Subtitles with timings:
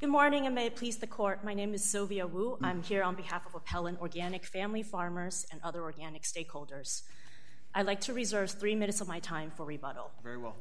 [0.00, 1.42] Good morning, and may it please the court.
[1.42, 2.56] My name is Sylvia Wu.
[2.62, 7.02] I'm here on behalf of Appellant Organic Family Farmers and other organic stakeholders.
[7.74, 10.12] I'd like to reserve three minutes of my time for rebuttal.
[10.22, 10.54] Very well.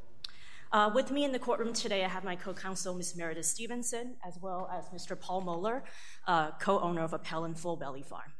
[0.71, 3.15] Uh, with me in the courtroom today, I have my co counsel, Ms.
[3.15, 5.17] Meredith Stevenson, as well as Mr.
[5.19, 5.83] Paul Muller,
[6.25, 8.33] uh, co owner of Appellant Full Belly Farm.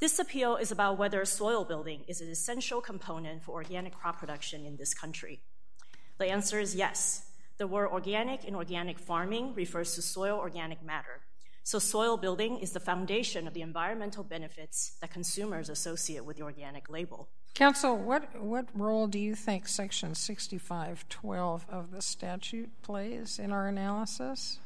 [0.00, 4.66] This appeal is about whether soil building is an essential component for organic crop production
[4.66, 5.40] in this country.
[6.18, 7.28] The answer is yes.
[7.58, 11.20] The word organic in organic farming refers to soil organic matter.
[11.64, 16.42] So, soil building is the foundation of the environmental benefits that consumers associate with the
[16.42, 17.28] organic label.
[17.54, 23.68] Counsel, what, what role do you think Section 6512 of the statute plays in our
[23.68, 24.58] analysis?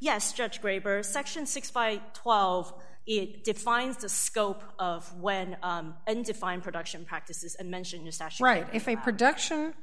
[0.00, 1.04] Yes, Judge Graber.
[1.04, 2.72] Section 6512
[3.06, 8.42] it defines the scope of when um, undefined production practices and mentioned in the statute.
[8.44, 8.66] Right.
[8.72, 9.74] If a production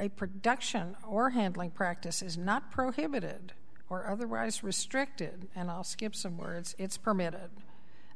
[0.00, 3.52] a production or handling practice is not prohibited
[3.88, 7.50] or otherwise restricted, and I'll skip some words, it's permitted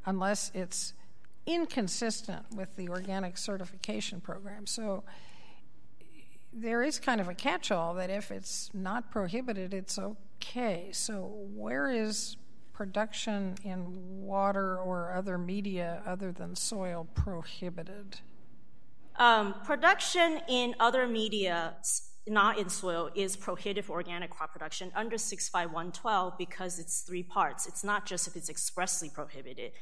[0.06, 0.94] unless it's
[1.46, 4.66] inconsistent with the organic certification program.
[4.66, 5.04] So
[6.52, 10.90] there is kind of a catch all that if it's not prohibited, it's okay.
[10.92, 12.36] So, where is
[12.72, 18.20] production in water or other media other than soil prohibited?
[19.16, 21.74] Um, production in other media,
[22.26, 27.66] not in soil, is prohibited for organic crop production under 65112 because it's three parts.
[27.66, 29.72] It's not just if it's expressly prohibited.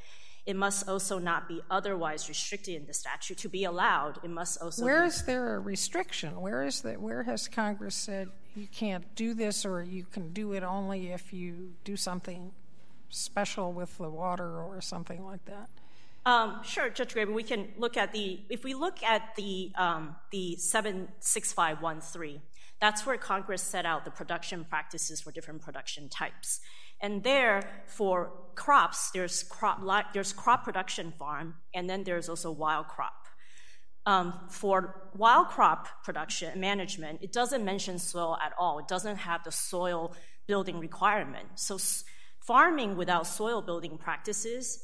[0.45, 3.37] It must also not be otherwise restricted in the statute.
[3.39, 4.83] To be allowed, it must also.
[4.83, 6.39] Where be- is there a restriction?
[6.41, 7.01] Where is that?
[7.01, 11.31] Where has Congress said you can't do this, or you can do it only if
[11.31, 12.51] you do something
[13.09, 15.69] special with the water or something like that?
[16.25, 20.15] Um, sure, Judge Graber, we can look at the, if we look at the, um,
[20.31, 22.41] the 76513,
[22.79, 26.61] that's where Congress set out the production practices for different production types.
[27.01, 29.81] And there, for crops, there's crop,
[30.13, 33.13] there's crop production farm, and then there's also wild crop.
[34.05, 38.79] Um, for wild crop production management, it doesn't mention soil at all.
[38.79, 40.13] It doesn't have the soil
[40.47, 41.47] building requirement.
[41.55, 41.77] So,
[42.39, 44.83] farming without soil building practices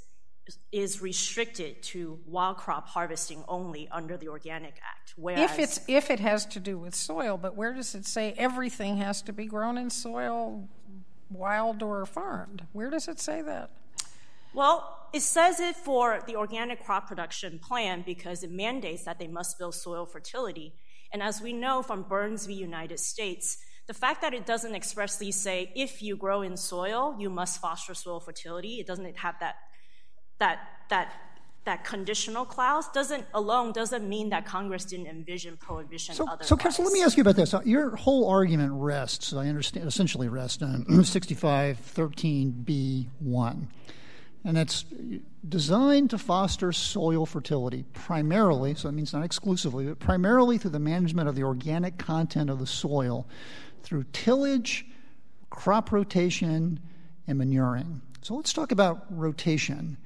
[0.72, 5.14] is restricted to wild crop harvesting only under the Organic Act.
[5.16, 8.34] Whereas if it's if it has to do with soil, but where does it say
[8.38, 10.68] everything has to be grown in soil,
[11.30, 12.66] wild or farmed?
[12.74, 13.72] Where does it say that?
[14.54, 19.28] Well, it says it for the organic crop production plan because it mandates that they
[19.28, 20.74] must build soil fertility.
[21.12, 22.54] And as we know from Burns v.
[22.54, 27.30] United States, the fact that it doesn't expressly say if you grow in soil, you
[27.30, 29.56] must foster soil fertility, it doesn't have that
[30.40, 31.14] that that
[31.66, 36.16] that conditional clause doesn't alone doesn't mean that Congress didn't envision prohibition.
[36.16, 36.48] So, otherwise.
[36.48, 37.54] so counsel, let me ask you about this.
[37.64, 43.68] Your whole argument rests, I understand, essentially rests on 6513b1,
[44.46, 44.84] and it's
[45.48, 48.74] designed to foster soil fertility primarily.
[48.74, 52.58] So it means not exclusively, but primarily through the management of the organic content of
[52.60, 53.28] the soil
[53.84, 54.86] through tillage,
[55.50, 56.80] crop rotation,
[57.28, 58.02] and manuring.
[58.22, 59.98] So let's talk about rotation.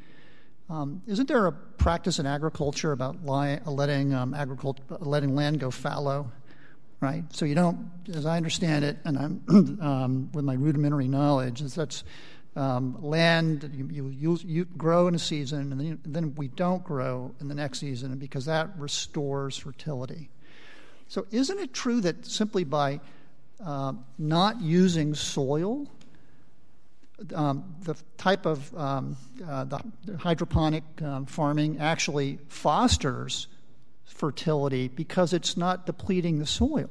[0.69, 6.31] Um, isn't there a practice in agriculture about letting um, agriculture letting land go fallow,
[6.99, 7.23] right?
[7.31, 11.75] So you don't, as I understand it, and I'm um, with my rudimentary knowledge, is
[11.75, 12.03] that's
[12.55, 17.47] land you, you, you, grow in a season, and then, then we don't grow in
[17.47, 20.29] the next season because that restores fertility.
[21.07, 22.99] So isn't it true that simply by
[23.63, 25.87] uh, not using soil
[27.33, 29.81] um, the type of um, uh, the
[30.19, 33.47] hydroponic um, farming actually fosters
[34.05, 36.89] fertility because it's not depleting the soil.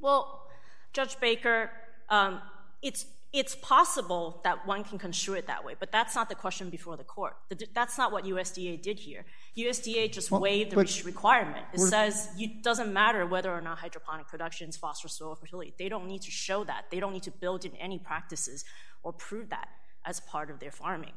[0.00, 0.46] Well,
[0.92, 1.70] Judge Baker,
[2.08, 2.40] um,
[2.82, 6.70] it's it's possible that one can construe it that way, but that's not the question
[6.70, 7.36] before the court.
[7.74, 9.26] That's not what USDA did here.
[9.56, 11.66] USDA just waived the requirement.
[11.74, 15.74] It says it doesn't matter whether or not hydroponic productions foster soil fertility.
[15.78, 16.86] They don't need to show that.
[16.90, 18.64] They don't need to build in any practices
[19.02, 19.68] or prove that
[20.06, 21.12] as part of their farming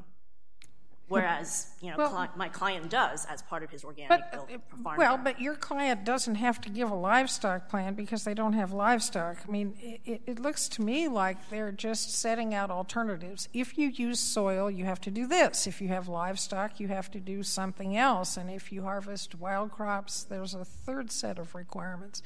[1.12, 4.38] whereas you know my client does as part of his organic uh,
[4.84, 4.98] farming.
[4.98, 8.72] Well, but your client doesn't have to give a livestock plan because they don't have
[8.72, 9.38] livestock.
[9.48, 9.76] I mean,
[10.06, 13.50] it, it, looks to me like they're just setting out alternatives.
[13.54, 15.68] If you use soil, you have to do this.
[15.68, 18.38] If you have livestock, you have to do something else.
[18.38, 22.24] And if you harvest wild crops, there's a third set of requirements.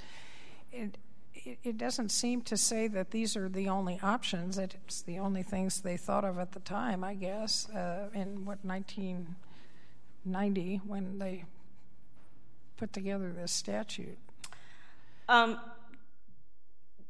[1.46, 4.58] It, doesn't seem to say that these are the only options.
[4.58, 8.58] It's the only things they thought of at the time, I guess, uh, in what
[8.64, 11.46] 1990 when they
[12.78, 14.18] put together this statute.
[15.30, 15.60] Um,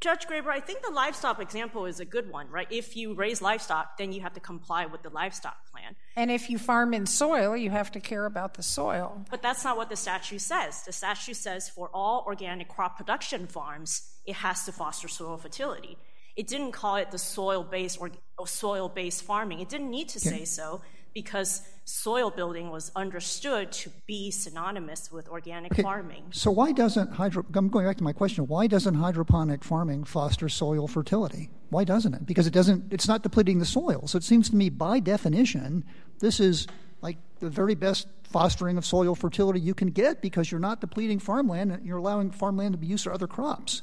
[0.00, 2.66] Judge Graber, I think the livestock example is a good one, right?
[2.70, 5.96] If you raise livestock, then you have to comply with the livestock plan.
[6.16, 9.24] And if you farm in soil, you have to care about the soil.
[9.30, 10.82] But that's not what the statute says.
[10.82, 15.96] The statute says for all organic crop production farms, it has to foster soil fertility.
[16.36, 18.10] It didn't call it the soil-based or
[18.46, 19.60] soil-based farming.
[19.60, 20.82] It didn't need to say so
[21.16, 26.24] because soil building was understood to be synonymous with organic Okay, farming.
[26.30, 27.46] So why doesn't hydro?
[27.54, 28.46] I'm going back to my question.
[28.46, 31.48] Why doesn't hydroponic farming foster soil fertility?
[31.70, 32.26] Why doesn't it?
[32.26, 32.92] Because it doesn't.
[32.92, 34.06] It's not depleting the soil.
[34.06, 35.86] So it seems to me, by definition,
[36.18, 36.66] this is
[37.00, 41.18] like the very best fostering of soil fertility you can get because you're not depleting
[41.18, 43.80] farmland and you're allowing farmland to be used for other crops.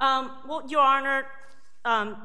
[0.00, 1.26] Um, well, Your Honor,
[1.86, 2.16] um,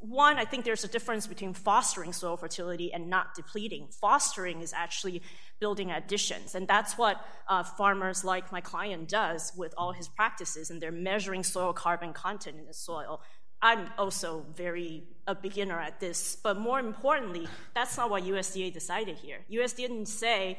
[0.00, 3.88] one, I think there's a difference between fostering soil fertility and not depleting.
[3.90, 5.22] Fostering is actually
[5.58, 10.70] building additions, and that's what uh, farmers like my client does with all his practices,
[10.70, 13.20] and they're measuring soil carbon content in the soil.
[13.60, 19.16] I'm also very a beginner at this, but more importantly, that's not what USDA decided
[19.16, 19.38] here.
[19.50, 20.58] USDA didn't say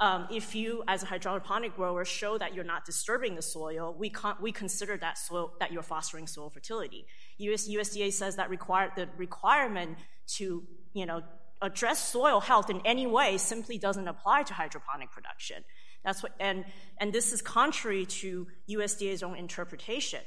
[0.00, 4.08] um, if you, as a hydroponic grower, show that you're not disturbing the soil, we,
[4.08, 7.04] con- we consider that soil that you're fostering soil fertility.
[7.40, 9.98] US- USDA says that require- the requirement
[10.36, 11.22] to, you know,
[11.62, 15.64] address soil health in any way simply doesn't apply to hydroponic production.
[16.04, 16.64] That's what, and,
[16.98, 20.20] and this is contrary to USDA's own interpretation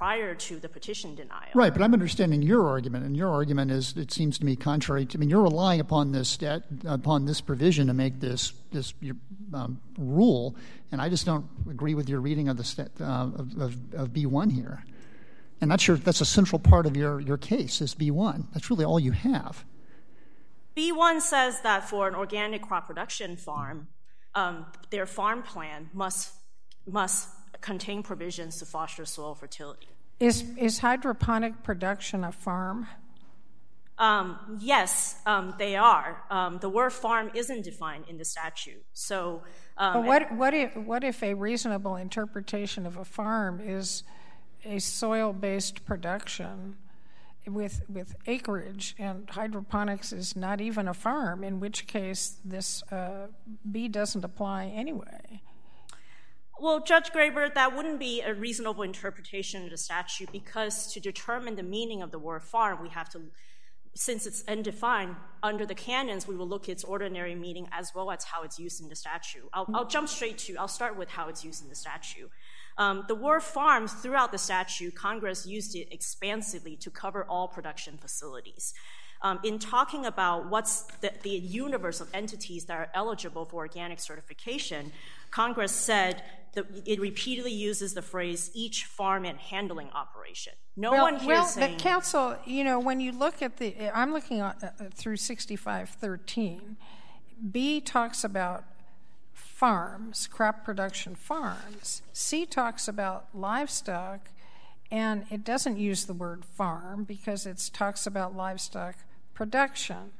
[0.00, 1.50] prior to the petition denial.
[1.54, 5.04] Right, but I'm understanding your argument, and your argument is, it seems to me, contrary
[5.04, 5.18] to.
[5.18, 8.94] I mean, you're relying upon this stat, upon this provision to make this this
[9.52, 10.56] um, rule,
[10.90, 14.52] and I just don't agree with your reading of the uh, of, of, of B1
[14.52, 14.82] here.
[15.60, 18.46] And not sure that's a central part of your your case is B1.
[18.52, 19.64] That's really all you have.
[20.76, 23.88] B1 says that for an organic crop production farm,
[24.34, 26.32] um, their farm plan must
[26.86, 27.28] must
[27.60, 29.88] contain provisions to foster soil fertility.
[30.18, 32.86] Is, is hydroponic production a farm?
[33.98, 36.22] Um, yes, um, they are.
[36.30, 38.82] Um, the word farm isn't defined in the statute.
[38.92, 39.42] So,
[39.76, 44.02] um, But what, what, if, what if a reasonable interpretation of a farm is
[44.64, 46.76] a soil based production
[47.46, 53.28] with, with acreage, and hydroponics is not even a farm, in which case this uh,
[53.70, 55.42] B doesn't apply anyway?
[56.60, 61.56] well, Judge Graber, that wouldn't be a reasonable interpretation of the statute because to determine
[61.56, 63.22] the meaning of the word farm, we have to,
[63.94, 68.10] since it's undefined, under the canons, we will look at its ordinary meaning as well
[68.10, 69.48] as how it's used in the statute.
[69.52, 72.30] I'll, I'll jump straight to, I'll start with how it's used in the statute.
[72.78, 77.98] Um, the word farm, throughout the statute, Congress used it expansively to cover all production
[77.98, 78.74] facilities.
[79.22, 84.00] Um, in talking about what's the, the, universe of entities that are eligible for organic
[84.00, 84.92] certification,
[85.30, 86.22] Congress said
[86.56, 90.54] it repeatedly uses the phrase each farm and handling operation.
[90.76, 91.74] No well, one here well, is saying.
[91.74, 96.76] But counsel, you know, when you look at the, I'm looking at, uh, through 6513.
[97.50, 98.64] B talks about
[99.32, 102.02] farms, crop production farms.
[102.12, 104.30] C talks about livestock,
[104.90, 108.96] and it doesn't use the word farm because it talks about livestock
[109.34, 110.12] production.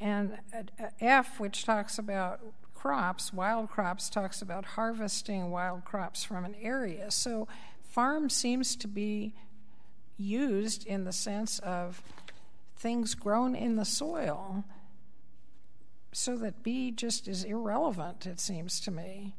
[0.00, 2.40] And uh, F, which talks about
[2.80, 7.10] crops, wild crops, talks about harvesting wild crops from an area.
[7.10, 7.46] So
[7.82, 9.34] farm seems to be
[10.16, 12.02] used in the sense of
[12.76, 14.64] things grown in the soil
[16.12, 19.34] so that B just is irrelevant, it seems to me,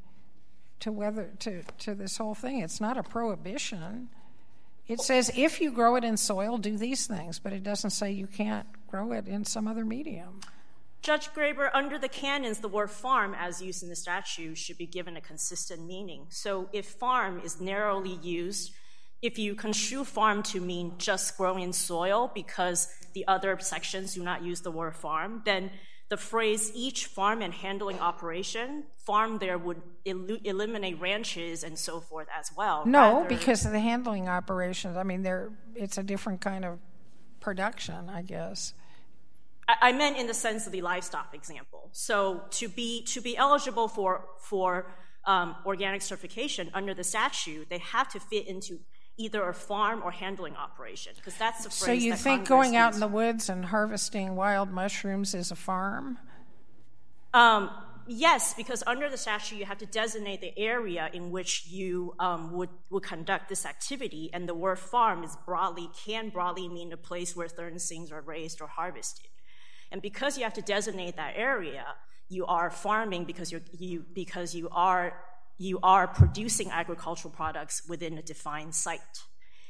[0.79, 2.59] to whether to, to this whole thing.
[2.59, 4.09] It's not a prohibition.
[4.87, 8.11] It says if you grow it in soil, do these things, but it doesn't say
[8.11, 10.41] you can't grow it in some other medium.
[11.01, 14.85] Judge Graber, under the canons, the word farm, as used in the statute, should be
[14.85, 16.27] given a consistent meaning.
[16.29, 18.71] So if farm is narrowly used,
[19.21, 24.23] if you construe farm to mean just growing in soil because the other sections do
[24.23, 25.71] not use the word farm, then
[26.09, 31.99] the phrase each farm and handling operation, farm there would el- eliminate ranches and so
[32.01, 32.85] forth as well.
[32.85, 34.97] No, Rather- because of the handling operations.
[34.97, 36.79] I mean, they're, it's a different kind of
[37.39, 38.73] production, I guess.
[39.67, 41.89] I meant in the sense of the livestock example.
[41.91, 44.93] So to be to be eligible for for
[45.25, 48.79] um, organic certification under the statute, they have to fit into
[49.17, 51.85] either a farm or handling operation because that's the phrase.
[51.85, 55.55] So you think Congress going out in the woods and harvesting wild mushrooms is a
[55.55, 56.17] farm?
[57.33, 57.69] Um,
[58.07, 62.51] yes, because under the statute, you have to designate the area in which you um,
[62.53, 66.97] would, would conduct this activity, and the word farm is broadly can broadly mean a
[66.97, 69.27] place where certain things are raised or harvested.
[69.91, 71.85] And because you have to designate that area,
[72.29, 75.13] you are farming because you're you because you are
[75.57, 79.23] you are producing agricultural products within a defined site.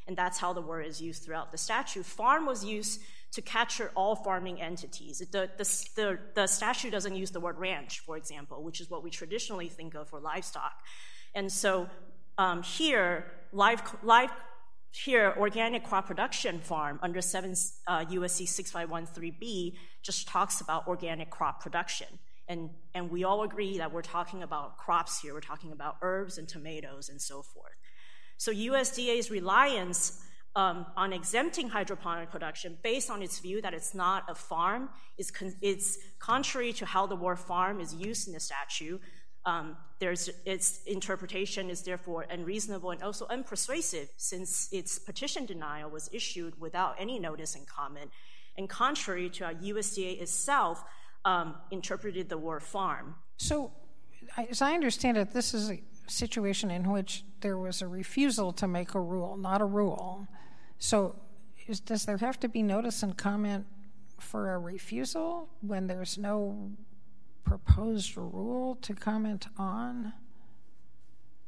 [0.08, 2.06] and that's how the word is used throughout the statute.
[2.06, 3.02] Farm was used
[3.32, 5.20] to capture all farming entities.
[5.20, 9.04] The, the, the, the, statute doesn't use the word ranch, for example, which is what
[9.04, 10.74] we traditionally think of for livestock.
[11.34, 11.90] And so
[12.38, 14.32] um, here, live, live,
[14.92, 17.56] here, organic crop production farm under 7
[17.88, 22.08] uh, USC 6513B just talks about organic crop production.
[22.48, 25.34] And, and we all agree that we're talking about crops here.
[25.34, 27.72] We're talking about herbs and tomatoes and so forth.
[28.38, 30.22] So USDA's reliance
[30.56, 35.32] um, on exempting hydroponic production based on its view that it's not a farm is
[35.32, 39.02] con- it's contrary to how the word farm is used in the statute.
[39.46, 46.10] Um, there's, its interpretation is therefore unreasonable and also unpersuasive since its petition denial was
[46.12, 48.12] issued without any notice and comment,
[48.58, 50.84] and contrary to how USDA itself
[51.26, 53.16] um, interpreted the word farm.
[53.38, 53.72] So,
[54.50, 58.68] as I understand it, this is a situation in which there was a refusal to
[58.68, 60.28] make a rule, not a rule.
[60.80, 61.16] So,
[61.86, 63.66] does there have to be notice and comment
[64.20, 66.72] for a refusal when there's no
[67.58, 70.14] proposed rule to comment on?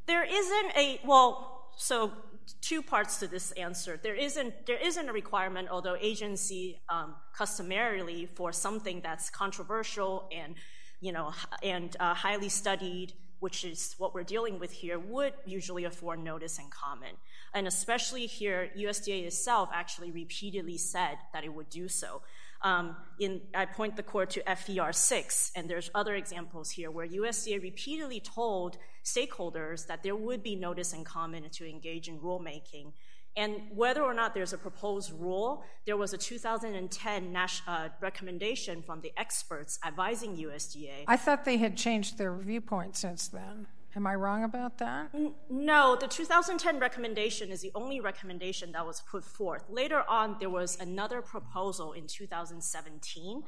[0.05, 2.11] There isn't a, well, so
[2.59, 3.97] two parts to this answer.
[4.01, 10.55] There isn't, there isn't a requirement, although agency um, customarily for something that's controversial and,
[10.99, 11.31] you know,
[11.61, 16.59] and uh, highly studied which is what we're dealing with here, would usually afford notice
[16.59, 17.17] and comment.
[17.53, 22.21] And especially here, USDA itself actually repeatedly said that it would do so.
[22.63, 27.05] Um, in, I point the court to FER 6, and there's other examples here where
[27.05, 32.93] USDA repeatedly told stakeholders that there would be notice and comment to engage in rulemaking.
[33.35, 39.01] And whether or not there's a proposed rule, there was a 2010 uh, recommendation from
[39.01, 41.05] the experts advising USDA.
[41.07, 43.67] I thought they had changed their viewpoint since then.
[43.95, 45.11] Am I wrong about that?
[45.49, 49.65] No, the 2010 recommendation is the only recommendation that was put forth.
[49.69, 53.43] Later on, there was another proposal in 2017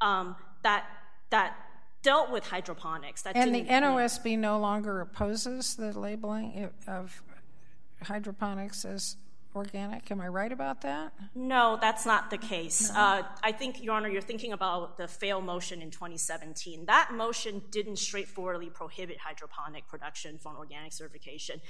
[0.00, 0.86] um, that
[1.30, 1.56] that
[2.02, 3.22] dealt with hydroponics.
[3.22, 7.22] That and the NOSB no longer opposes the labeling of
[8.02, 9.16] hydroponics as
[9.54, 10.10] organic.
[10.10, 11.12] Am I right about that?
[11.34, 12.90] No, that's not the case.
[12.90, 16.86] Uh, I think, Your Honor, you're thinking about the fail motion in 2017.
[16.86, 21.60] That motion didn't straightforwardly prohibit hydroponic production from organic certification.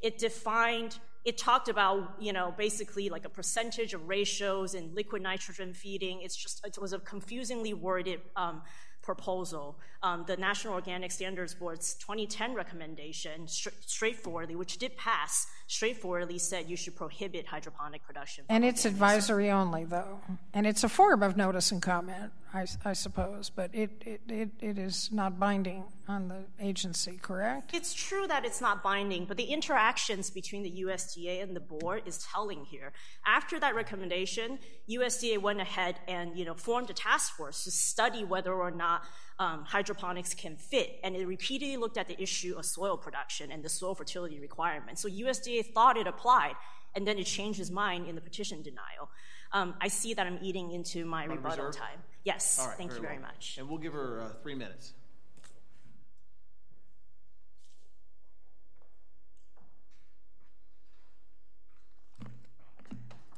[0.00, 5.22] It defined, it talked about, you know, basically like a percentage of ratios in liquid
[5.22, 6.22] nitrogen feeding.
[6.22, 8.62] It's just, it was a confusingly worded um,
[9.04, 9.78] proposal.
[10.02, 16.76] Um, the National Organic Standards Board's 2010 recommendation, straightforwardly, which did pass, straightforwardly said you
[16.76, 18.44] should prohibit hydroponic production.
[18.48, 20.20] And it's advisory only, though.
[20.52, 24.50] And it's a form of notice and comment, I, I suppose, but it, it, it,
[24.60, 27.74] it is not binding on the agency, correct?
[27.74, 32.02] It's true that it's not binding, but the interactions between the USDA and the board
[32.04, 32.92] is telling here.
[33.26, 38.22] After that recommendation, USDA went ahead and you know formed a task force to study
[38.22, 39.04] whether or not
[39.38, 43.62] um, hydroponics can fit, and it repeatedly looked at the issue of soil production and
[43.62, 45.02] the soil fertility requirements.
[45.02, 46.54] So USDA thought it applied,
[46.94, 49.10] and then it changed its mind in the petition denial.
[49.52, 51.80] Um, I see that I'm eating into my rebuttal reserve?
[51.80, 51.98] time.
[52.24, 53.28] Yes, thank very you very well.
[53.28, 53.56] much.
[53.58, 54.92] And we'll give her uh, three minutes.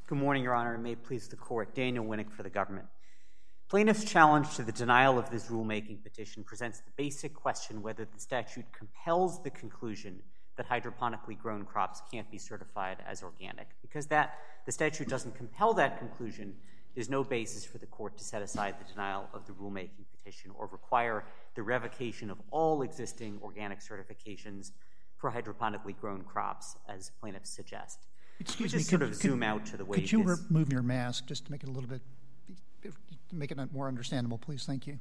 [0.07, 1.75] Good morning, Your Honor, and may it please the court.
[1.75, 2.87] Daniel Winik for the government.
[3.69, 8.19] Plaintiff's challenge to the denial of this rulemaking petition presents the basic question whether the
[8.19, 10.21] statute compels the conclusion
[10.55, 13.67] that hydroponically grown crops can't be certified as organic.
[13.81, 16.55] Because that the statute doesn't compel that conclusion,
[16.95, 20.49] there's no basis for the court to set aside the denial of the rulemaking petition
[20.57, 24.71] or require the revocation of all existing organic certifications
[25.17, 28.07] for hydroponically grown crops, as plaintiffs suggest.
[28.39, 29.97] Excuse me, could, sort of could, zoom out to the way.
[29.97, 32.01] Could you remove your mask just to make it a little bit
[33.31, 34.65] make it more understandable, please.
[34.65, 34.99] Thank you.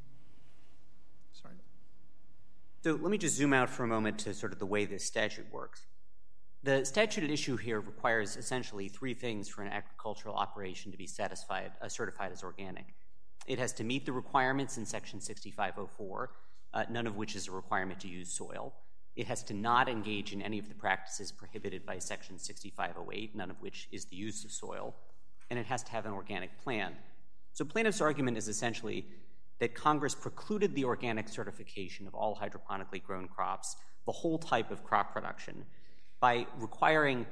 [1.33, 1.55] Sorry.
[2.83, 5.05] So let me just zoom out for a moment to sort of the way this
[5.05, 5.83] statute works.
[6.63, 11.07] The statute at issue here requires essentially three things for an agricultural operation to be
[11.07, 12.87] satisfied, uh, certified as organic.
[13.47, 16.31] It has to meet the requirements in Section 6504,
[16.75, 18.75] uh, none of which is a requirement to use soil.
[19.15, 23.51] It has to not engage in any of the practices prohibited by Section 6508, none
[23.51, 24.95] of which is the use of soil.
[25.49, 26.97] And it has to have an organic plan,
[27.57, 29.07] so plaintiff's argument is essentially
[29.61, 34.85] that Congress precluded the organic certification of all hydroponically grown crops, the whole type of
[34.85, 35.65] crop production,
[36.21, 37.25] by requiring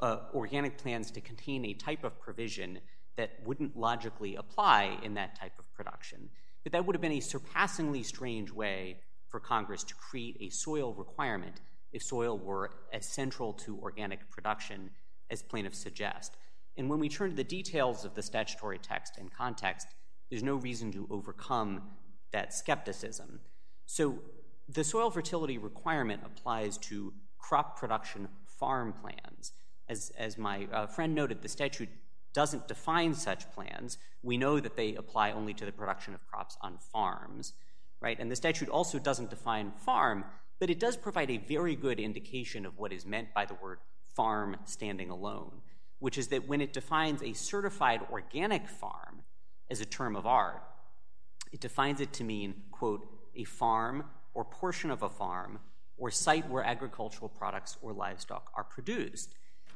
[0.00, 2.78] uh, organic plans to contain a type of provision
[3.16, 6.28] that wouldn't logically apply in that type of production.
[6.62, 10.94] But that would have been a surpassingly strange way for Congress to create a soil
[10.94, 11.62] requirement
[11.92, 14.90] if soil were as central to organic production
[15.30, 16.36] as plaintiffs suggest.
[16.76, 19.86] And when we turn to the details of the statutory text and context,
[20.30, 21.82] there's no reason to overcome
[22.32, 23.40] that skepticism.
[23.86, 24.18] So
[24.68, 29.52] the soil fertility requirement applies to crop production farm plans.
[29.88, 31.90] As, as my uh, friend noted, the statute
[32.32, 33.98] doesn't define such plans.
[34.22, 37.52] We know that they apply only to the production of crops on farms,
[38.00, 38.18] right?
[38.18, 40.24] And the statute also doesn't define farm,
[40.58, 43.78] but it does provide a very good indication of what is meant by the word
[44.16, 45.60] farm standing alone,
[45.98, 49.22] which is that when it defines a certified organic farm
[49.70, 50.62] as a term of art,
[51.52, 55.58] it defines it to mean, quote, a farm or portion of a farm
[55.96, 59.34] or site where agricultural products or livestock are produced.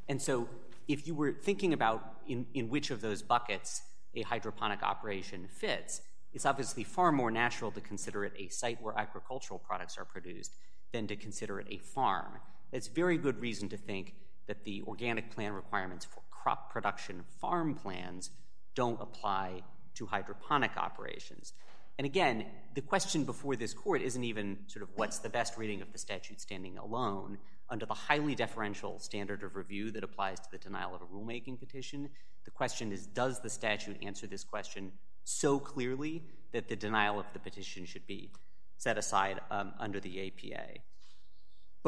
[0.08, 0.48] And so
[0.88, 3.82] if you were thinking about in, in which of those buckets
[4.14, 6.00] a hydroponic operation fits,
[6.32, 10.54] it's obviously far more natural to consider it a site where agricultural products are produced
[10.92, 12.38] than to consider it a farm.
[12.72, 14.14] That's very good reason to think
[14.48, 18.30] that the organic plan requirements for crop production farm plans
[18.74, 19.62] don't apply
[19.94, 21.52] to hydroponic operations.
[21.98, 25.82] And again, the question before this court isn't even sort of what's the best reading
[25.82, 27.38] of the statute standing alone.
[27.70, 31.58] Under the highly deferential standard of review that applies to the denial of a rulemaking
[31.58, 32.08] petition,
[32.44, 34.92] the question is does the statute answer this question
[35.24, 38.30] so clearly that the denial of the petition should be
[38.78, 40.78] set aside um, under the APA?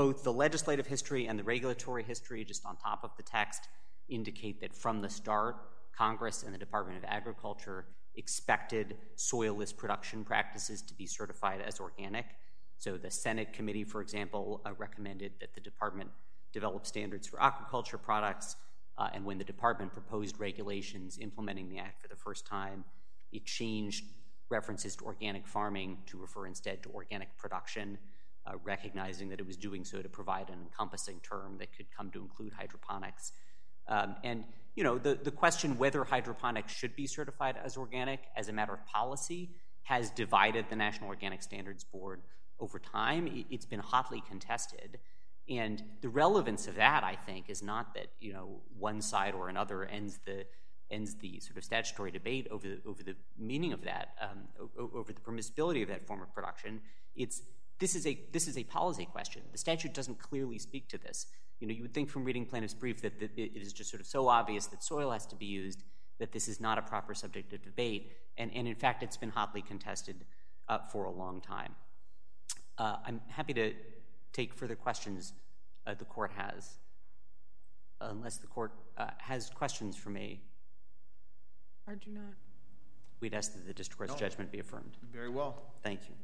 [0.00, 3.68] Both the legislative history and the regulatory history, just on top of the text,
[4.08, 5.56] indicate that from the start,
[5.94, 12.24] Congress and the Department of Agriculture expected soilless production practices to be certified as organic.
[12.78, 16.08] So the Senate committee, for example, uh, recommended that the department
[16.54, 18.56] develop standards for aquaculture products.
[18.96, 22.86] Uh, and when the department proposed regulations implementing the act for the first time,
[23.32, 24.06] it changed
[24.48, 27.98] references to organic farming to refer instead to organic production,
[28.64, 32.20] recognizing that it was doing so to provide an encompassing term that could come to
[32.20, 33.32] include hydroponics.
[33.88, 34.44] Um, and
[34.74, 38.72] you know, the, the question whether hydroponics should be certified as organic as a matter
[38.72, 39.50] of policy
[39.82, 42.22] has divided the National Organic Standards Board
[42.60, 43.44] over time.
[43.50, 44.98] It's been hotly contested.
[45.48, 49.48] And the relevance of that, I think, is not that you know one side or
[49.48, 50.46] another ends the
[50.90, 55.12] ends the sort of statutory debate over the, over the meaning of that, um, over
[55.12, 56.80] the permissibility of that form of production.
[57.14, 57.42] It's
[57.80, 59.42] this is a this is a policy question.
[59.52, 61.26] The statute doesn't clearly speak to this
[61.60, 64.00] you know, you would think from reading plaintiff's brief that, that it is just sort
[64.00, 65.84] of so obvious that soil has to be used
[66.18, 68.12] that this is not a proper subject of debate.
[68.38, 70.24] And, and in fact, it's been hotly contested
[70.68, 71.74] uh, for a long time.
[72.78, 73.74] Uh, I'm happy to
[74.32, 75.34] take further questions
[75.86, 76.78] uh, the court has,
[78.00, 80.40] unless the court uh, has questions for me.
[81.86, 82.34] I do not.
[83.20, 84.18] We'd ask that the district court's no.
[84.18, 84.96] judgment be affirmed.
[85.12, 85.62] Very well.
[85.82, 86.14] Thank you.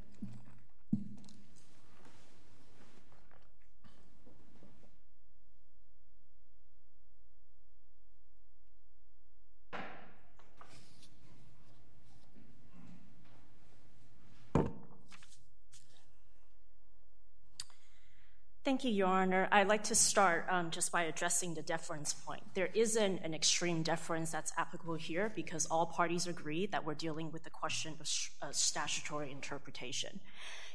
[18.66, 19.46] Thank you, Your Honor.
[19.52, 22.42] I'd like to start um, just by addressing the deference point.
[22.55, 27.31] There isn't an extreme deference that's applicable here because all parties agree that we're dealing
[27.31, 28.09] with the question of
[28.42, 30.18] uh, statutory interpretation.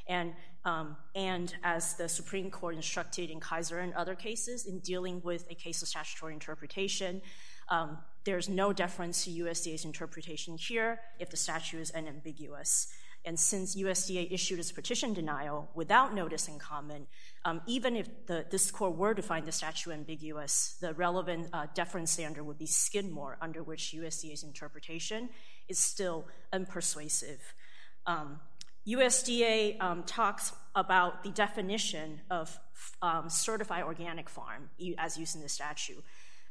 [0.06, 0.32] And,
[0.64, 5.44] um, and as the Supreme Court instructed in Kisor and other cases, in dealing with
[5.50, 7.20] a case of statutory interpretation,
[7.68, 12.90] um, there's no deference to USDA's interpretation here if the statute is unambiguous.
[13.24, 17.06] And since USDA issued its petition denial without notice and comment,
[17.44, 21.66] um, even if the, this court were to find the statute ambiguous, the relevant uh,
[21.74, 25.28] deference standard would be Skidmore, under which USDA's interpretation
[25.68, 27.38] is still unpersuasive.
[28.06, 28.40] Um,
[28.86, 32.58] USDA um, talks about the definition of
[33.00, 36.02] um, certified organic farm as used in the statute.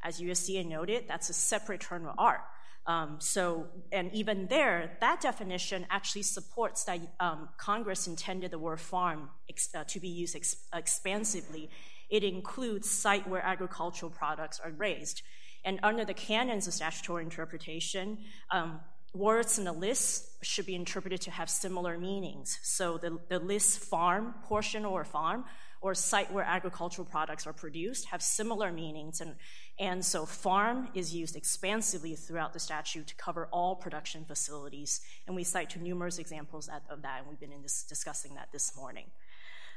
[0.04, 2.42] As USDA noted, that's a separate term of art.
[2.88, 8.82] Um, so, and even there, that definition actually supports that um, Congress intended the word
[8.82, 9.30] farm
[9.76, 11.70] uh, to be used ex- expansively.
[12.10, 15.22] It includes site where agricultural products are raised.
[15.64, 18.18] And under the canons of statutory interpretation,
[18.50, 18.80] um,
[19.14, 22.58] words in the list should be interpreted to have similar meanings.
[22.64, 25.46] So the, the list farm portion or farm
[25.82, 29.22] or site where agricultural products are produced have similar meanings.
[29.22, 29.36] And,
[29.82, 35.02] and so farm is used expansively throughout the statute to cover all production facilities.
[35.26, 38.78] And we cite to numerous examples of that, and we've been this, discussing that this
[38.78, 39.08] morning.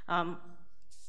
[0.07, 0.37] Um,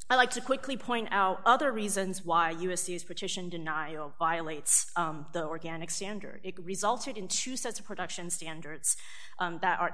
[0.10, 5.46] I'd like to quickly point out other reasons why USDA's petition denial violates um, the
[5.46, 6.40] organic standard.
[6.44, 8.96] It resulted in two sets of production standards
[9.40, 9.92] um, that are,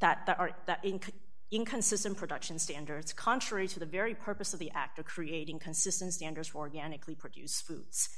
[0.00, 1.12] that, that are that inc-
[1.52, 6.48] inconsistent production standards, contrary to the very purpose of the act of creating consistent standards
[6.48, 8.08] for organically produced foods.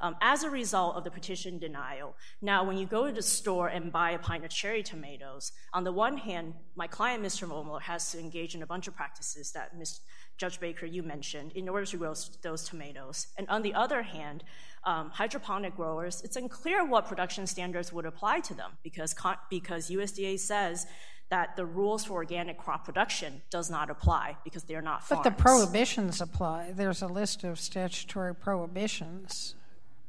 [0.00, 2.14] Um, as a result of the petition denial.
[2.40, 5.84] Now, when you go to the store and buy a pint of cherry tomatoes, on
[5.84, 7.48] the one hand, my client, Mr.
[7.48, 10.00] Momler, has to engage in a bunch of practices that Ms.
[10.36, 13.26] Judge Baker, you mentioned, in order to grow those tomatoes.
[13.36, 14.44] And on the other hand,
[14.84, 19.14] um, hydroponic growers, it's unclear what production standards would apply to them because,
[19.50, 20.86] because USDA says
[21.30, 25.24] that the rules for organic crop production does not apply because they're not farms.
[25.24, 26.72] But the prohibitions apply.
[26.74, 29.54] There's a list of statutory prohibitions.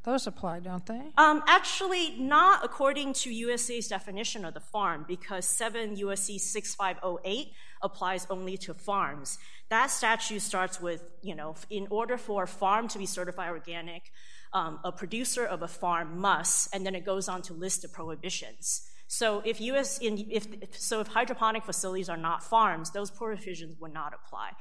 [0.04, 1.02] Those apply, don't they?
[1.18, 8.26] Um, actually, not according to USDA's definition of the farm, because 7 USC 6508 applies
[8.30, 9.38] only to farms.
[9.70, 14.12] That statute starts with, you know, in order for a farm to be certified organic,
[14.54, 17.90] um, a producer of a farm must, and then it goes on to list the
[17.90, 18.90] prohibitions.
[19.08, 20.48] So if US in, if
[20.80, 24.52] so if hydroponic facilities are not farms, those provisions would not apply.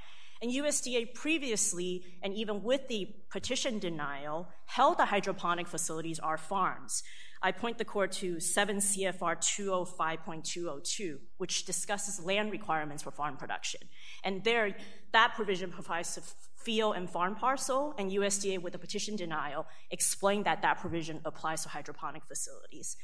[0.41, 7.03] And USDA previously, and even with the petition denial, held that hydroponic facilities are farms.
[7.41, 13.81] I point the court to 7 CFR 205.202, which discusses land requirements for farm production.
[14.25, 14.77] And there,
[15.13, 16.23] that provision provides a
[16.63, 21.63] field and farm parcel, and USDA, with the petition denial, explained that that provision applies
[21.63, 22.97] to hydroponic facilities.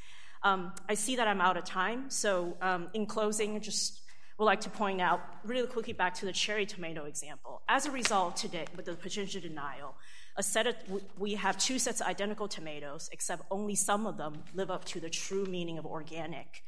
[0.43, 4.01] Um, I see that I'm out of time, so um, in closing, just
[4.37, 7.61] would like to point out really quickly back to the cherry tomato example.
[7.69, 9.95] As a result today, with the potential denial,
[10.35, 10.75] a set of,
[11.17, 14.99] we have two sets of identical tomatoes, except only some of them live up to
[14.99, 16.63] the true meaning of organic.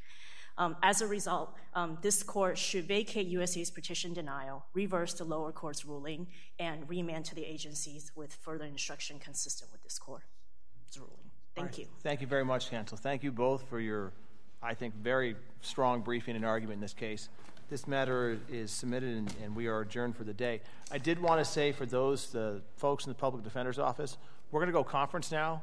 [0.56, 5.52] Um, as a result, um, this court should vacate USDA's petition denial, reverse the lower
[5.52, 6.26] court's ruling,
[6.58, 10.24] and remand to the agencies with further instruction consistent with this court's
[10.96, 11.12] ruling.
[11.54, 11.78] Thank right.
[11.78, 11.86] you.
[12.02, 12.96] Thank you very much, counsel.
[12.96, 14.12] Thank you both for your,
[14.60, 17.28] I think, very strong briefing and argument in this case.
[17.68, 20.62] This matter is submitted and, and, we are adjourned for the day.
[20.90, 24.16] I did want to say for those, the folks in the public defender's office,
[24.50, 25.62] we're going to go conference now.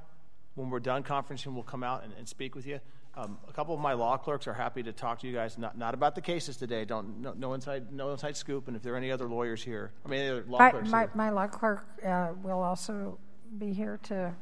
[0.54, 2.80] When we're done conferencing, we'll come out and, and speak with you.
[3.18, 5.78] Um, a couple of my law clerks are happy to talk to you guys, not,
[5.78, 6.86] not about the cases today.
[6.86, 8.68] Don't no, no inside no inside scoop.
[8.68, 10.90] And if there are any other lawyers here, I mean, other law I, clerks.
[10.90, 11.12] My, here.
[11.16, 13.18] my law clerk uh, will also
[13.58, 14.34] be here to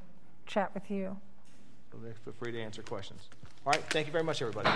[0.48, 1.16] chat with you.
[2.24, 3.30] Feel free to answer questions.
[3.66, 3.84] All right.
[3.92, 4.70] Thank you very much, everybody.